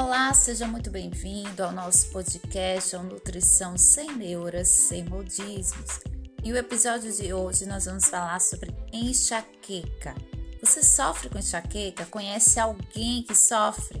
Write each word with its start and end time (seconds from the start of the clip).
Olá, 0.00 0.32
seja 0.32 0.64
muito 0.64 0.92
bem-vindo 0.92 1.60
ao 1.60 1.72
nosso 1.72 2.08
podcast 2.10 2.94
ao 2.94 3.02
Nutrição 3.02 3.76
Sem 3.76 4.16
Neuras, 4.16 4.68
Sem 4.68 5.02
Modismos. 5.04 5.98
E 6.44 6.52
o 6.52 6.56
episódio 6.56 7.12
de 7.12 7.32
hoje 7.32 7.66
nós 7.66 7.86
vamos 7.86 8.04
falar 8.04 8.40
sobre 8.40 8.72
enxaqueca. 8.92 10.14
Você 10.60 10.84
sofre 10.84 11.28
com 11.28 11.36
enxaqueca? 11.36 12.06
Conhece 12.06 12.60
alguém 12.60 13.24
que 13.24 13.34
sofre? 13.34 14.00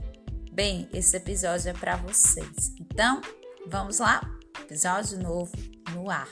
Bem, 0.52 0.88
esse 0.92 1.16
episódio 1.16 1.70
é 1.70 1.72
para 1.72 1.96
vocês. 1.96 2.72
Então, 2.80 3.20
vamos 3.66 3.98
lá? 3.98 4.20
Episódio 4.60 5.18
novo 5.18 5.50
no 5.92 6.08
ar. 6.08 6.28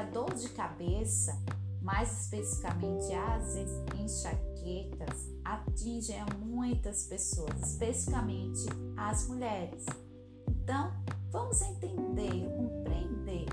A 0.00 0.04
dor 0.04 0.32
de 0.34 0.48
cabeça, 0.50 1.38
mais 1.82 2.24
especificamente 2.24 3.12
as 3.12 3.54
enxaquecas, 4.00 5.28
atingem 5.44 6.18
a 6.18 6.26
muitas 6.38 7.04
pessoas, 7.04 7.72
especificamente 7.72 8.64
as 8.96 9.28
mulheres. 9.28 9.84
Então, 10.48 10.90
vamos 11.30 11.60
entender, 11.60 12.48
compreender 12.56 13.46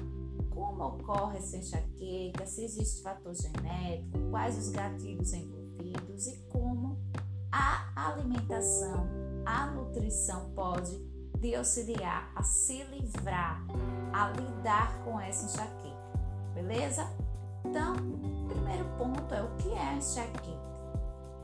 como 0.49 0.83
ocorre 0.85 1.37
essa 1.37 1.57
enxaqueca, 1.57 2.45
se 2.45 2.63
existe 2.63 3.03
fator 3.03 3.33
genético, 3.35 4.29
quais 4.31 4.57
os 4.57 4.69
gatilhos 4.69 5.33
envolvidos 5.33 6.27
e 6.27 6.37
como 6.49 6.97
a 7.51 7.91
alimentação, 8.09 9.05
a 9.45 9.67
nutrição 9.71 10.49
pode 10.51 10.95
lhe 11.39 11.55
auxiliar 11.55 12.31
a 12.35 12.41
se 12.41 12.83
livrar, 12.85 13.65
a 14.13 14.29
lidar 14.29 15.03
com 15.03 15.19
essa 15.19 15.45
enxaqueca, 15.45 15.96
beleza? 16.57 17.07
Então, 17.63 17.95
primeiro 18.47 18.85
ponto 18.97 19.33
é 19.33 19.43
o 19.43 19.55
que 19.57 19.71
é 19.73 19.89
a 19.89 19.93
enxaqueca? 19.93 20.67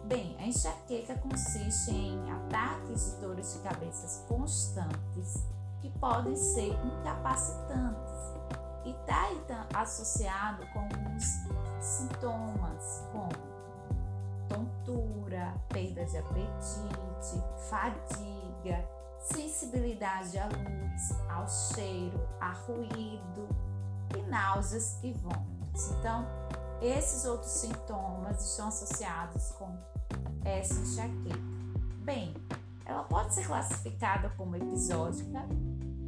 Bem, 0.06 0.36
a 0.40 0.48
enxaqueca 0.48 1.16
consiste 1.18 1.92
em 1.92 2.32
ataques 2.32 3.12
de 3.12 3.22
dores 3.22 3.54
de 3.54 3.60
cabeça 3.60 4.26
constantes 4.28 5.46
que 5.82 5.90
podem 6.00 6.36
ser 6.36 6.74
incapacitantes 6.84 8.34
e 8.86 8.90
está 8.90 9.68
associado 9.76 10.66
com 10.74 10.80
alguns 10.80 11.24
sintomas 11.80 13.04
como 13.12 13.54
tontura, 14.50 15.54
perda 15.70 16.06
de 16.06 16.18
apetite, 16.18 17.44
fadiga, 17.70 18.86
sensibilidade 19.20 20.38
à 20.38 20.46
luz, 20.48 21.12
ao 21.30 21.48
cheiro, 21.48 22.28
a 22.42 22.52
ruído 22.52 23.48
e 24.18 24.22
náuseas 24.30 24.98
e 25.04 25.14
vômitos. 25.14 25.92
Então, 26.00 26.26
esses 26.82 27.26
outros 27.26 27.52
sintomas 27.52 28.50
estão 28.50 28.68
associados 28.68 29.52
com 29.52 29.78
essa 30.44 30.80
enxaqueca. 30.80 31.40
Bem, 32.04 32.34
ela 32.86 33.04
pode 33.04 33.34
ser 33.34 33.48
classificada 33.48 34.30
como 34.32 34.56
episódica 34.56 35.48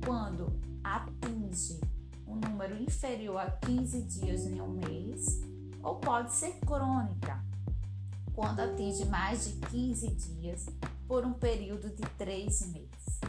quando 0.04 0.60
atinge 0.84 1.80
um 2.28 2.36
número 2.36 2.76
inferior 2.82 3.40
a 3.40 3.52
15 3.52 4.02
dias 4.04 4.46
em 4.46 4.60
um 4.60 4.68
mês, 4.68 5.42
ou 5.82 5.96
pode 5.96 6.34
ser 6.34 6.60
crônica, 6.60 7.42
quando 8.34 8.60
atinge 8.60 9.06
mais 9.06 9.46
de 9.46 9.54
15 9.68 10.08
dias 10.16 10.66
por 11.08 11.26
um 11.26 11.34
período 11.34 11.90
de 11.90 12.02
3 12.18 12.68
meses. 12.68 13.20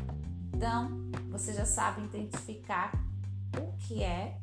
Então, 0.53 0.91
você 1.31 1.53
já 1.53 1.65
sabe 1.65 2.05
identificar 2.05 2.93
o 3.61 3.77
que 3.79 4.03
é, 4.03 4.39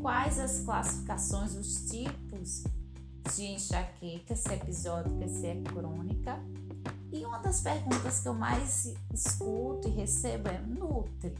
quais 0.00 0.38
as 0.38 0.60
classificações, 0.60 1.54
os 1.54 1.90
tipos 1.90 2.64
de 3.34 3.44
enxaqueca, 3.44 4.34
se 4.34 4.48
é 4.50 4.54
episódica, 4.54 5.28
se 5.28 5.46
é 5.46 5.60
crônica. 5.62 6.38
E 7.12 7.24
uma 7.24 7.38
das 7.38 7.60
perguntas 7.60 8.20
que 8.20 8.28
eu 8.28 8.34
mais 8.34 8.94
escuto 9.12 9.88
e 9.88 9.92
recebo 9.92 10.48
é: 10.48 10.58
Nutri, 10.60 11.34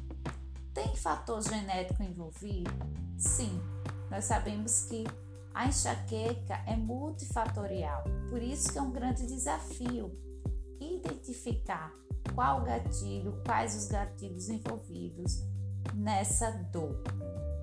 tem 0.72 0.94
fator 0.96 1.42
genético 1.42 2.02
envolvido? 2.02 2.70
Sim, 3.16 3.60
nós 4.10 4.24
sabemos 4.24 4.84
que 4.84 5.04
a 5.54 5.66
enxaqueca 5.66 6.54
é 6.66 6.76
multifatorial, 6.76 8.04
por 8.30 8.42
isso 8.42 8.72
que 8.72 8.78
é 8.78 8.82
um 8.82 8.92
grande 8.92 9.26
desafio 9.26 10.10
identificar 10.80 11.92
qual 12.34 12.62
gatilho, 12.62 13.40
quais 13.44 13.74
os 13.74 13.86
gatilhos 13.86 14.48
envolvidos 14.48 15.42
nessa 15.94 16.50
dor. 16.72 17.02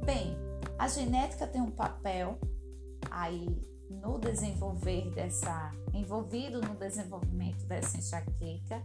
Bem, 0.03 0.37
a 0.77 0.87
genética 0.87 1.47
tem 1.47 1.61
um 1.61 1.71
papel 1.71 2.37
aí 3.09 3.65
no 3.89 4.19
desenvolver 4.19 5.09
dessa, 5.11 5.71
envolvido 5.93 6.61
no 6.61 6.75
desenvolvimento 6.75 7.65
dessa 7.65 7.97
enxaqueca, 7.97 8.83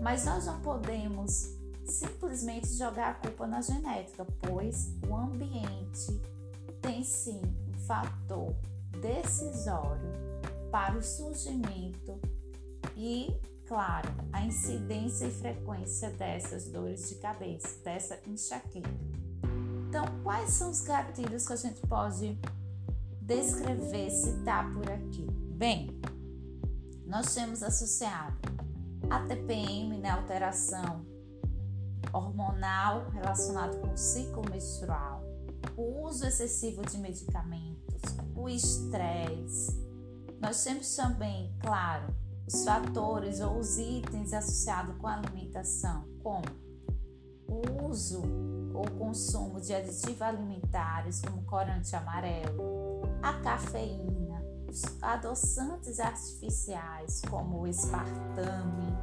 mas 0.00 0.24
nós 0.24 0.46
não 0.46 0.60
podemos 0.60 1.56
simplesmente 1.84 2.68
jogar 2.74 3.10
a 3.10 3.14
culpa 3.14 3.46
na 3.46 3.60
genética, 3.60 4.26
pois 4.42 4.96
o 5.08 5.14
ambiente 5.14 6.20
tem 6.80 7.04
sim 7.04 7.40
um 7.68 7.78
fator 7.86 8.54
decisório 9.00 10.12
para 10.70 10.96
o 10.96 11.02
surgimento 11.02 12.20
e, 12.96 13.28
claro, 13.66 14.08
a 14.32 14.42
incidência 14.42 15.26
e 15.26 15.30
frequência 15.30 16.10
dessas 16.10 16.68
dores 16.68 17.08
de 17.08 17.16
cabeça, 17.16 17.82
dessa 17.82 18.18
enxaqueca. 18.26 18.88
Então, 19.88 20.04
quais 20.22 20.50
são 20.50 20.70
os 20.70 20.80
gatilhos 20.82 21.46
que 21.46 21.52
a 21.52 21.56
gente 21.56 21.80
pode 21.86 22.38
descrever, 23.20 24.10
citar 24.10 24.72
por 24.72 24.88
aqui? 24.90 25.26
Bem, 25.56 26.00
nós 27.06 27.34
temos 27.34 27.62
associado 27.62 28.36
a 29.10 29.20
TPM, 29.26 29.98
né, 29.98 30.10
alteração 30.10 31.04
hormonal 32.12 33.10
relacionado 33.10 33.80
com 33.80 33.92
o 33.92 33.96
ciclo 33.96 34.42
menstrual, 34.50 35.22
o 35.76 36.06
uso 36.06 36.26
excessivo 36.26 36.84
de 36.84 36.98
medicamentos, 36.98 38.02
o 38.34 38.48
estresse. 38.48 39.84
Nós 40.40 40.62
temos 40.62 40.94
também, 40.94 41.54
claro, 41.60 42.14
os 42.46 42.64
fatores 42.64 43.40
ou 43.40 43.58
os 43.58 43.78
itens 43.78 44.32
associados 44.32 44.96
com 44.98 45.08
a 45.08 45.14
alimentação, 45.14 46.04
como 46.22 46.44
o 47.48 47.86
uso 47.88 48.22
ou 48.72 48.84
consumo 48.98 49.60
de 49.60 49.74
aditivos 49.74 50.22
alimentares, 50.22 51.20
como 51.22 51.42
corante 51.42 51.94
amarelo, 51.96 53.02
a 53.22 53.32
cafeína, 53.40 54.42
os 54.68 54.82
adoçantes 55.02 55.98
artificiais, 55.98 57.22
como 57.28 57.62
o 57.62 57.66
espartame, 57.66 58.96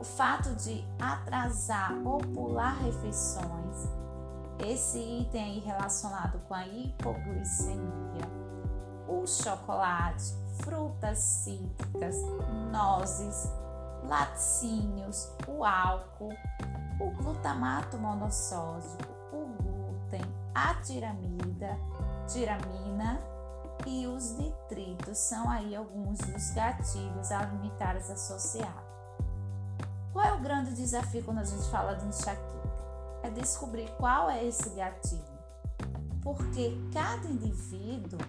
o 0.00 0.04
fato 0.04 0.54
de 0.56 0.84
atrasar 1.00 1.94
ou 2.04 2.18
pular 2.18 2.76
refeições, 2.82 3.88
esse 4.58 4.98
item 4.98 5.42
aí 5.42 5.58
relacionado 5.60 6.38
com 6.46 6.54
a 6.54 6.66
hipoglicemia, 6.66 8.42
o 9.08 9.26
chocolate, 9.26 10.41
frutas 10.60 11.18
cítricas, 11.18 12.16
nozes, 12.70 13.50
laticínios, 14.04 15.30
o 15.48 15.64
álcool, 15.64 16.32
o 17.00 17.10
glutamato 17.10 17.98
monossódico, 17.98 19.12
o 19.32 19.46
glúten, 19.62 20.22
a 20.54 20.74
tiramida, 20.76 21.78
tiramina 22.26 23.20
e 23.86 24.06
os 24.06 24.36
nitritos 24.36 25.18
são 25.18 25.50
aí 25.50 25.74
alguns 25.74 26.18
dos 26.18 26.50
gatilhos 26.50 27.32
alimentares 27.32 28.10
associados. 28.10 28.92
Qual 30.12 30.24
é 30.24 30.32
o 30.34 30.40
grande 30.40 30.74
desafio 30.74 31.24
quando 31.24 31.38
a 31.38 31.44
gente 31.44 31.68
fala 31.70 31.94
de 31.94 32.06
enxaqueca? 32.06 32.52
É 33.22 33.30
descobrir 33.30 33.90
qual 33.96 34.30
é 34.30 34.44
esse 34.44 34.68
gatilho. 34.70 35.22
Porque 36.22 36.76
cada 36.92 37.26
indivíduo 37.26 38.20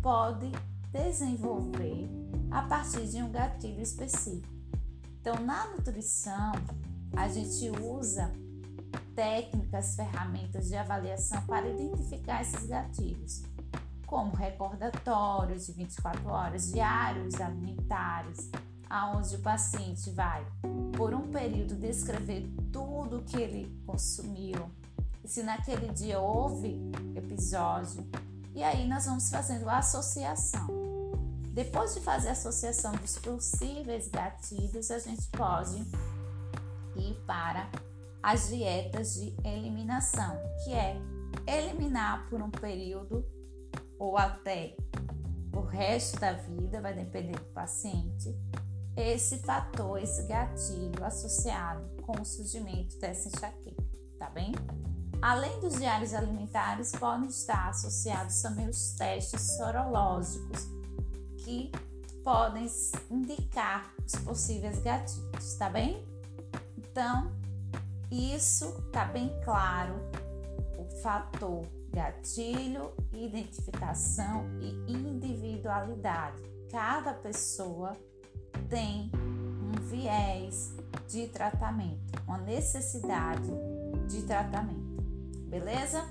pode 0.00 0.52
desenvolver 0.96 2.08
a 2.50 2.62
partir 2.62 3.06
de 3.06 3.22
um 3.22 3.30
gatilho 3.30 3.82
específico. 3.82 4.48
Então, 5.20 5.34
na 5.44 5.66
nutrição, 5.72 6.52
a 7.14 7.28
gente 7.28 7.70
usa 7.82 8.32
técnicas, 9.14 9.94
ferramentas 9.94 10.68
de 10.68 10.76
avaliação 10.76 11.42
para 11.46 11.68
identificar 11.68 12.42
esses 12.42 12.66
gatilhos, 12.66 13.42
como 14.06 14.34
recordatórios 14.34 15.66
de 15.66 15.72
24 15.72 16.28
horas 16.28 16.70
diários 16.72 17.34
alimentares, 17.40 18.50
aonde 18.88 19.34
o 19.34 19.40
paciente 19.40 20.10
vai, 20.10 20.46
por 20.96 21.12
um 21.12 21.28
período, 21.30 21.74
descrever 21.74 22.48
tudo 22.72 23.24
que 23.24 23.36
ele 23.36 23.82
consumiu. 23.84 24.70
Se 25.24 25.42
naquele 25.42 25.92
dia 25.92 26.20
houve 26.20 26.78
episódio, 27.16 28.06
e 28.54 28.62
aí 28.62 28.86
nós 28.88 29.06
vamos 29.06 29.28
fazendo 29.28 29.68
a 29.68 29.78
associação. 29.78 30.85
Depois 31.56 31.94
de 31.94 32.00
fazer 32.00 32.28
a 32.28 32.32
associação 32.32 32.92
dos 32.96 33.16
possíveis 33.16 34.08
gatilhos, 34.08 34.90
a 34.90 34.98
gente 34.98 35.26
pode 35.28 35.78
ir 36.94 37.14
para 37.26 37.70
as 38.22 38.48
dietas 38.48 39.14
de 39.14 39.34
eliminação, 39.42 40.38
que 40.62 40.74
é 40.74 41.00
eliminar 41.46 42.28
por 42.28 42.42
um 42.42 42.50
período 42.50 43.24
ou 43.98 44.18
até 44.18 44.76
o 45.54 45.62
resto 45.62 46.20
da 46.20 46.34
vida, 46.34 46.82
vai 46.82 46.92
depender 46.92 47.38
do 47.38 47.46
paciente, 47.54 48.38
esse 48.94 49.38
fator, 49.38 49.98
esse 49.98 50.24
gatilho 50.24 51.02
associado 51.02 51.88
com 52.02 52.20
o 52.20 52.24
surgimento 52.26 52.98
dessa 52.98 53.28
enxaqueca, 53.28 53.82
tá 54.18 54.28
bem? 54.28 54.52
Além 55.22 55.58
dos 55.60 55.78
diários 55.78 56.12
alimentares, 56.12 56.92
podem 56.92 57.30
estar 57.30 57.70
associados 57.70 58.42
também 58.42 58.68
os 58.68 58.92
testes 58.92 59.56
sorológicos, 59.56 60.75
que 61.46 61.70
podem 62.24 62.66
indicar 63.08 63.94
os 64.04 64.16
possíveis 64.16 64.80
gatilhos, 64.80 65.54
tá 65.54 65.70
bem? 65.70 66.04
Então, 66.76 67.30
isso 68.10 68.82
tá 68.90 69.04
bem 69.04 69.32
claro, 69.44 69.94
o 70.76 70.84
fator 71.02 71.64
gatilho, 71.92 72.92
identificação 73.12 74.44
e 74.60 74.92
individualidade. 74.92 76.42
Cada 76.68 77.14
pessoa 77.14 77.96
tem 78.68 79.08
um 79.14 79.80
viés 79.82 80.74
de 81.06 81.28
tratamento, 81.28 82.20
uma 82.26 82.38
necessidade 82.38 83.52
de 84.08 84.22
tratamento, 84.22 85.00
beleza? 85.48 86.04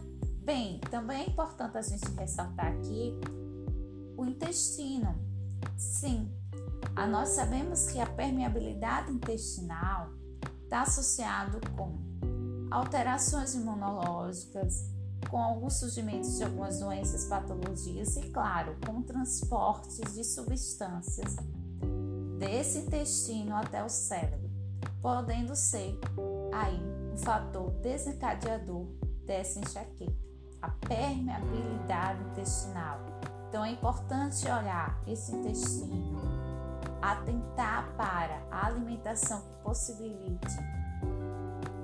Bem, 0.46 0.80
também 0.90 1.24
é 1.24 1.28
importante 1.28 1.78
a 1.78 1.82
gente 1.82 2.10
ressaltar 2.12 2.68
aqui 2.68 3.20
o 4.16 4.26
intestino. 4.26 5.25
Sim, 5.78 6.31
nós 7.10 7.30
sabemos 7.30 7.88
que 7.88 8.00
a 8.00 8.06
permeabilidade 8.06 9.12
intestinal 9.12 10.10
está 10.63 10.81
associado 10.81 11.60
com 11.75 11.98
alterações 12.72 13.54
imunológicas, 13.54 14.90
com 15.30 15.38
alguns 15.38 15.80
surgimentos 15.80 16.38
de 16.38 16.44
algumas 16.44 16.80
doenças, 16.80 17.25
patologias 17.25 18.16
e, 18.18 18.30
claro, 18.30 18.78
com 18.86 19.02
transportes 19.02 20.13
de 20.13 20.24
substâncias 20.24 21.36
desse 22.38 22.80
intestino 22.80 23.56
até 23.56 23.84
o 23.84 23.90
cérebro, 23.90 24.50
podendo 25.01 25.56
ser 25.56 25.98
aí 26.54 26.80
um 27.13 27.18
fator 27.18 27.72
desencadeador 27.81 28.88
dessa 29.25 29.60
enxaqueca, 29.60 30.13
a 30.62 30.69
permeabilidade 30.69 32.24
intestinal. 32.30 33.00
Então 33.48 33.64
é 33.64 33.72
importante 33.72 34.46
olhar 34.46 34.98
esse 35.08 35.34
intestino, 35.36 36.20
atentar 37.02 37.88
para 37.96 38.42
a 38.52 38.68
alimentação 38.68 39.42
que 39.42 39.54
possibilite 39.64 40.58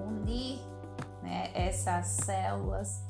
unir 0.06 0.60
né, 1.22 1.52
essas 1.54 2.08
células, 2.08 3.04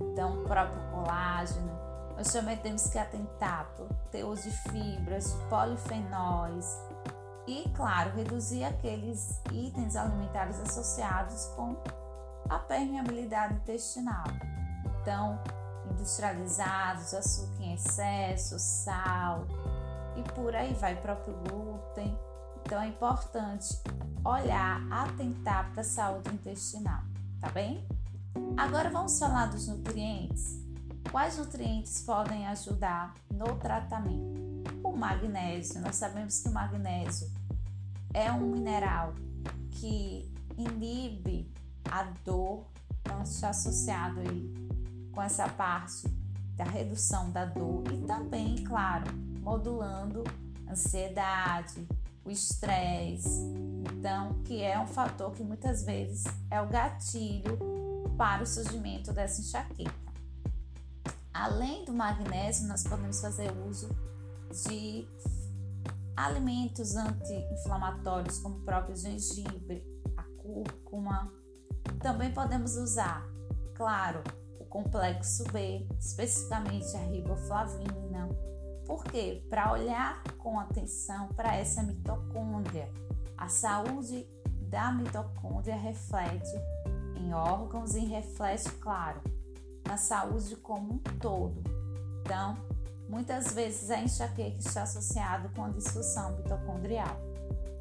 então 0.00 0.40
o 0.40 0.44
próprio 0.44 0.80
colágeno. 0.90 1.78
Nós 2.16 2.32
também 2.32 2.56
temos 2.56 2.88
que 2.88 2.98
atentar 2.98 3.68
para 3.76 3.84
o 3.84 3.88
teor 4.10 4.34
de 4.34 4.50
fibras, 4.50 5.32
de 5.32 5.48
polifenóis, 5.48 6.76
e, 7.48 7.66
claro, 7.70 8.10
reduzir 8.14 8.62
aqueles 8.62 9.40
itens 9.52 9.96
alimentares 9.96 10.60
associados 10.60 11.46
com 11.56 11.74
a 12.48 12.58
permeabilidade 12.58 13.54
intestinal. 13.54 14.24
Então, 15.00 15.38
industrializados, 15.92 17.14
açúcar 17.14 17.62
em 17.62 17.74
excesso, 17.74 18.58
sal 18.58 19.46
e 20.16 20.22
por 20.32 20.54
aí 20.54 20.74
vai, 20.74 20.96
próprio 20.96 21.34
glúten. 21.44 22.18
Então, 22.64 22.80
é 22.80 22.88
importante 22.88 23.80
olhar, 24.24 24.80
atentar 24.90 25.70
para 25.72 25.80
a 25.80 25.84
saúde 25.84 26.28
intestinal, 26.30 27.02
tá 27.40 27.48
bem? 27.50 27.86
Agora 28.56 28.90
vamos 28.90 29.18
falar 29.18 29.46
dos 29.46 29.68
nutrientes. 29.68 30.62
Quais 31.10 31.38
nutrientes 31.38 32.02
podem 32.02 32.46
ajudar 32.48 33.14
no 33.32 33.56
tratamento? 33.56 34.38
O 34.84 34.94
magnésio, 34.94 35.80
nós 35.80 35.96
sabemos 35.96 36.40
que 36.42 36.48
o 36.48 36.52
magnésio 36.52 37.30
é 38.12 38.30
um 38.30 38.40
mineral 38.40 39.14
que 39.70 40.30
inibe 40.56 41.50
a 41.90 42.02
dor, 42.24 42.66
então 43.00 43.22
está 43.22 43.50
associado 43.50 44.20
aí 44.20 44.67
com 45.18 45.22
essa 45.24 45.48
parte 45.48 46.06
da 46.56 46.62
redução 46.62 47.32
da 47.32 47.44
dor 47.44 47.82
e 47.92 48.06
também, 48.06 48.62
claro, 48.62 49.12
modulando 49.40 50.22
a 50.64 50.70
ansiedade, 50.70 51.88
o 52.24 52.30
estresse, 52.30 53.42
então 53.82 54.40
que 54.44 54.62
é 54.62 54.78
um 54.78 54.86
fator 54.86 55.32
que 55.32 55.42
muitas 55.42 55.82
vezes 55.82 56.22
é 56.48 56.62
o 56.62 56.68
gatilho 56.68 57.58
para 58.16 58.44
o 58.44 58.46
surgimento 58.46 59.12
dessa 59.12 59.40
enxaqueca. 59.40 59.92
Além 61.34 61.84
do 61.84 61.92
magnésio, 61.92 62.68
nós 62.68 62.84
podemos 62.84 63.20
fazer 63.20 63.50
uso 63.66 63.88
de 64.68 65.04
alimentos 66.16 66.94
anti-inflamatórios, 66.94 68.38
como 68.38 68.58
o 68.58 68.60
próprio 68.60 68.94
gengibre, 68.94 69.84
a 70.16 70.22
cúrcuma. 70.40 71.32
Também 72.00 72.32
podemos 72.32 72.76
usar, 72.76 73.26
claro, 73.74 74.22
complexo 74.68 75.44
B, 75.52 75.86
especificamente 75.98 76.96
a 76.96 77.00
riboflavina. 77.00 78.28
Por 78.86 79.04
quê? 79.04 79.44
Para 79.48 79.72
olhar 79.72 80.22
com 80.38 80.58
atenção 80.58 81.28
para 81.28 81.54
essa 81.54 81.82
mitocôndria. 81.82 82.90
A 83.36 83.48
saúde 83.48 84.26
da 84.62 84.92
mitocôndria 84.92 85.76
reflete 85.76 86.54
em 87.16 87.32
órgãos 87.32 87.94
e 87.94 88.00
reflete, 88.00 88.70
claro, 88.80 89.20
na 89.86 89.96
saúde 89.96 90.56
como 90.56 90.94
um 90.94 90.98
todo. 91.18 91.62
Então, 92.20 92.56
Muitas 93.08 93.54
vezes 93.54 93.90
a 93.90 93.98
enxaqueca 93.98 94.58
está 94.58 94.82
associada 94.82 95.48
com 95.56 95.64
a 95.64 95.70
disfunção 95.70 96.36
mitocondrial. 96.36 97.16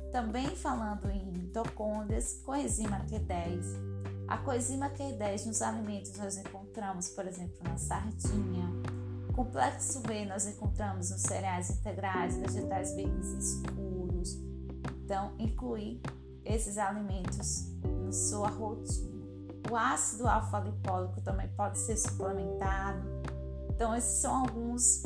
Também 0.10 0.56
falando 0.56 1.10
em 1.12 1.26
mitocôndrias, 1.26 2.42
coenzima 2.46 3.02
Q10. 3.02 3.62
A 4.28 4.38
coenzima 4.38 4.90
Q10 4.90 5.46
nos 5.46 5.62
alimentos 5.62 6.18
nós 6.18 6.38
encontramos, 6.38 7.10
por 7.10 7.26
exemplo, 7.26 7.58
na 7.64 7.78
sardinha. 7.78 8.68
Complexo 9.34 10.02
B 10.02 10.26
nós 10.26 10.46
encontramos 10.46 11.12
nos 11.12 11.22
cereais 11.22 11.70
integrais, 11.70 12.36
vegetais 12.36 12.94
verdes 12.94 13.28
escuros. 13.30 14.34
Então, 15.04 15.34
incluir 15.40 16.02
esses 16.44 16.78
alimentos 16.78 17.68
na 18.04 18.12
sua 18.12 18.50
rotina. 18.50 19.16
O 19.72 19.76
ácido 19.76 20.28
alfa-lipólico 20.28 21.22
também 21.22 21.48
pode 21.56 21.78
ser 21.78 21.96
suplementado. 21.96 23.08
Então, 23.70 23.96
esses 23.96 24.22
são 24.22 24.44
alguns 24.44 25.04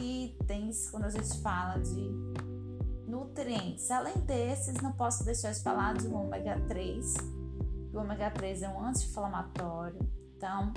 itens 0.00 0.90
quando 0.90 1.04
a 1.04 1.10
gente 1.10 1.40
fala 1.40 1.78
de 1.78 2.10
nutrientes. 3.06 3.88
Além 3.90 4.16
desses, 4.18 4.74
não 4.82 4.92
posso 4.92 5.24
deixar 5.24 5.52
de 5.52 5.62
falar 5.62 5.94
de 5.94 6.08
um 6.08 6.16
ômega 6.16 6.60
3. 6.66 7.37
O 7.92 7.98
ômega 7.98 8.30
3 8.30 8.62
é 8.62 8.68
um 8.68 8.84
anti-inflamatório, 8.84 9.98
então 10.36 10.72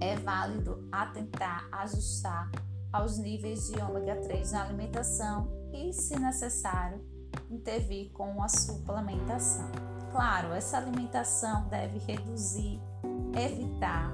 é 0.00 0.16
válido 0.16 0.88
atentar 0.92 1.68
ajustar 1.72 2.50
aos 2.92 3.18
níveis 3.18 3.68
de 3.68 3.80
ômega 3.80 4.16
3 4.16 4.52
na 4.52 4.62
alimentação 4.62 5.48
e, 5.72 5.92
se 5.92 6.18
necessário, 6.18 7.04
intervir 7.50 8.10
com 8.12 8.42
a 8.42 8.48
suplementação. 8.48 9.70
Claro, 10.10 10.52
essa 10.52 10.78
alimentação 10.78 11.68
deve 11.68 11.98
reduzir, 11.98 12.80
evitar 13.34 14.10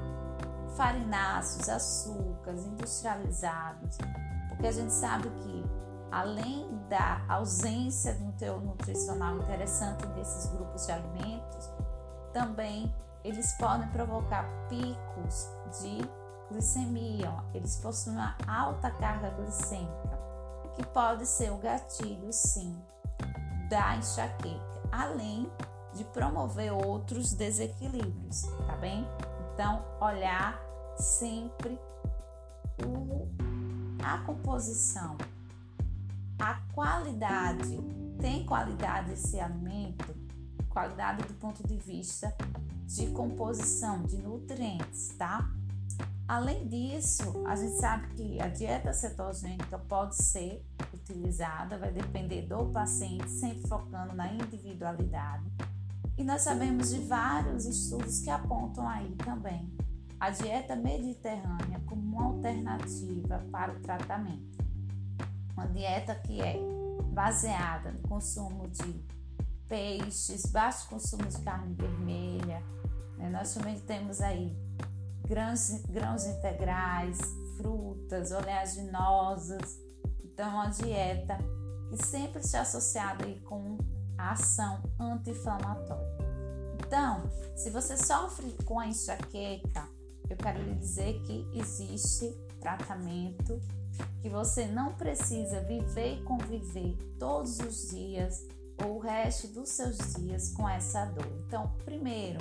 farináceos, 0.77 1.69
açúcares 1.69 2.65
industrializados, 2.67 3.99
porque 4.49 4.67
a 4.67 4.73
gente 4.73 4.93
sabe 4.93 5.29
que 5.29 5.65
além 6.11 6.69
da 6.89 7.25
ausência 7.29 8.15
de 8.15 8.23
um 8.23 8.33
teor 8.33 8.61
nutricional 8.61 9.39
interessante 9.39 10.07
desses 10.09 10.51
grupos 10.53 10.87
de 10.87 10.93
alimentos, 10.93 11.71
também 12.33 12.93
eles 13.25 13.53
podem 13.53 13.89
provocar 13.89 14.45
picos 14.69 15.49
de 15.81 16.01
glicemia, 16.51 17.33
eles 17.55 17.77
possuem 17.77 18.17
uma 18.17 18.37
alta 18.47 18.91
carga 18.91 19.31
glicêmica, 19.31 20.19
que 20.75 20.85
pode 20.87 21.27
ser 21.27 21.51
o 21.51 21.59
gatilho, 21.59 22.33
sim, 22.33 22.77
da 23.71 23.97
enxaqueca, 23.97 24.83
além 24.91 25.51
de 25.95 26.05
promover 26.05 26.73
outros 26.73 27.33
desequilíbrios, 27.33 28.43
tá 28.67 28.77
bem? 28.77 29.07
Então, 29.53 29.85
olhar 30.01 30.61
sempre 30.97 31.79
o, 32.85 33.29
a 34.05 34.19
composição, 34.19 35.17
a 36.39 36.55
qualidade. 36.75 37.79
Tem 38.21 38.47
qualidade 38.47 39.13
esse 39.13 39.41
alimento? 39.41 40.22
Qualidade 40.73 41.23
do 41.25 41.35
ponto 41.35 41.67
de 41.67 41.77
vista 41.77 42.35
de 42.87 43.09
composição 43.09 44.03
de 44.03 44.17
nutrientes, 44.17 45.09
tá? 45.19 45.49
Além 46.27 46.67
disso, 46.67 47.45
a 47.47 47.55
gente 47.57 47.77
sabe 47.77 48.09
que 48.15 48.41
a 48.41 48.49
dieta 48.49 48.93
cetogênica 48.93 49.79
pode 49.79 50.17
ser 50.17 50.65
utilizada, 50.95 51.79
vai 51.79 51.93
depender 51.93 52.43
do 52.43 52.67
paciente, 52.67 53.29
sempre 53.29 53.69
focando 53.69 54.15
na 54.15 54.33
individualidade 54.33 55.45
E 56.17 56.25
nós 56.25 56.43
sabemos 56.43 56.91
de 56.91 57.01
vários 57.01 57.67
estudos 57.67 58.21
que 58.21 58.31
apontam 58.31 58.89
aí 58.89 59.15
também 59.17 59.71
a 60.21 60.31
dieta 60.31 60.77
mediterrânea 60.77 61.83
como 61.85 62.01
uma 62.01 62.27
alternativa 62.27 63.45
para 63.51 63.73
o 63.73 63.81
tratamento. 63.81 64.57
Uma 65.55 65.67
dieta 65.67 66.15
que 66.15 66.41
é 66.41 66.57
baseada 67.13 67.91
no 67.93 68.09
consumo 68.09 68.69
de 68.69 69.05
peixes, 69.73 70.45
baixo 70.53 70.87
consumo 70.87 71.27
de 71.27 71.41
carne 71.41 71.75
vermelha. 71.75 72.63
Né? 73.17 73.31
Nós 73.31 73.55
também 73.55 73.81
temos 73.81 74.21
aí 74.21 74.55
grãos, 75.27 75.83
grãos 75.89 76.27
integrais, 76.27 77.19
frutas, 77.57 78.33
oleaginosas. 78.33 79.81
Então, 80.23 80.47
é 80.47 80.53
uma 80.53 80.69
dieta 80.69 81.39
que 81.89 82.05
sempre 82.05 82.43
está 82.43 82.61
associada 82.61 83.25
aí 83.25 83.41
com 83.41 83.79
a 84.19 84.33
ação 84.33 84.83
anti-inflamatória. 85.01 86.19
Então, 86.79 87.23
se 87.57 87.71
você 87.71 87.97
sofre 87.97 88.55
com 88.67 88.79
a 88.79 88.87
enxaqueca, 88.87 89.89
eu 90.29 90.37
quero 90.37 90.63
lhe 90.63 90.75
dizer 90.75 91.23
que 91.23 91.49
existe 91.55 92.31
tratamento, 92.61 93.59
que 94.21 94.29
você 94.29 94.67
não 94.67 94.93
precisa 94.97 95.61
viver 95.61 96.19
e 96.19 96.25
conviver 96.25 96.95
todos 97.19 97.59
os 97.59 97.89
dias 97.89 98.47
ou 98.85 98.97
o 98.97 98.99
resto 98.99 99.49
dos 99.49 99.71
seus 99.71 99.99
dias 100.15 100.53
com 100.53 100.69
essa 100.69 101.05
dor. 101.07 101.27
Então, 101.47 101.73
primeiro, 101.85 102.41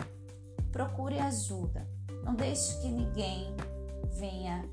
procure 0.71 1.19
ajuda. 1.19 1.87
Não 2.23 2.35
deixe 2.35 2.79
que 2.81 2.87
ninguém 2.87 3.55
venha 4.19 4.63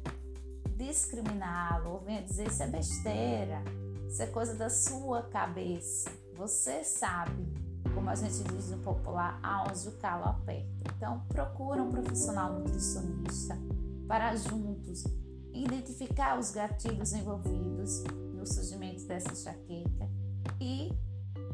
discriminá-lo 0.76 1.92
ou 1.92 2.00
venha 2.00 2.22
dizer 2.22 2.48
isso 2.48 2.62
é 2.62 2.66
besteira, 2.66 3.62
isso 4.08 4.22
é 4.22 4.26
coisa 4.26 4.54
da 4.54 4.70
sua 4.70 5.22
cabeça. 5.22 6.10
Você 6.36 6.84
sabe, 6.84 7.46
como 7.94 8.08
a 8.08 8.14
gente 8.14 8.44
diz 8.44 8.70
no 8.70 8.78
popular, 8.78 9.40
aonde 9.42 9.88
o 9.88 9.92
calo 9.98 10.24
aperta. 10.24 10.68
Então, 10.96 11.20
procura 11.28 11.82
um 11.82 11.90
profissional 11.90 12.52
nutricionista 12.52 13.58
para 14.06 14.36
juntos 14.36 15.04
identificar 15.52 16.38
os 16.38 16.50
gatilhos 16.50 17.12
envolvidos 17.12 18.04
no 18.32 18.46
surgimento 18.46 19.04
dessa 19.06 19.32
enxaqueca 19.32 20.08
e 20.60 20.92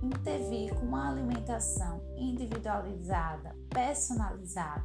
intervir 0.04 0.74
com 0.74 0.86
uma 0.86 1.10
alimentação 1.10 2.02
individualizada, 2.16 3.56
personalizada, 3.70 4.84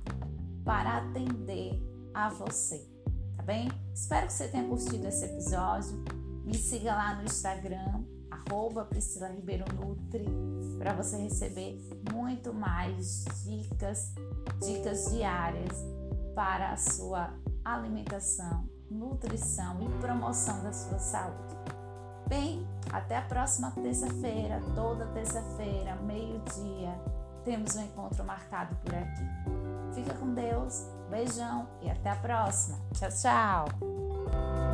para 0.63 0.97
atender 0.97 1.81
a 2.13 2.29
você, 2.29 2.87
tá 3.35 3.43
bem? 3.43 3.69
Espero 3.93 4.27
que 4.27 4.33
você 4.33 4.47
tenha 4.47 4.67
curtido 4.67 5.07
esse 5.07 5.25
episódio. 5.25 6.03
Me 6.45 6.55
siga 6.55 6.93
lá 6.95 7.15
no 7.15 7.23
Instagram, 7.23 8.03
arroba 8.31 8.85
Priscila 8.85 9.27
Ribeiro 9.27 9.65
Nutri, 9.75 10.25
para 10.77 10.93
você 10.93 11.17
receber 11.17 11.79
muito 12.11 12.53
mais 12.53 13.25
dicas, 13.45 14.13
dicas 14.61 15.11
diárias 15.11 15.85
para 16.35 16.71
a 16.71 16.77
sua 16.77 17.33
alimentação, 17.63 18.67
nutrição 18.89 19.81
e 19.81 19.89
promoção 19.99 20.63
da 20.63 20.71
sua 20.71 20.97
saúde. 20.97 21.78
Bem, 22.29 22.63
até 22.93 23.17
a 23.17 23.23
próxima 23.23 23.71
terça-feira, 23.71 24.61
toda 24.75 25.07
terça-feira, 25.07 25.95
meio-dia, 25.95 26.93
temos 27.43 27.75
um 27.75 27.81
encontro 27.81 28.23
marcado 28.23 28.75
por 28.83 28.93
aqui. 28.93 29.27
Fica 29.95 30.13
com 30.13 30.35
Deus, 30.35 30.87
beijão 31.09 31.67
e 31.81 31.89
até 31.89 32.11
a 32.11 32.15
próxima. 32.15 32.77
Tchau, 32.93 33.09
tchau! 33.09 34.68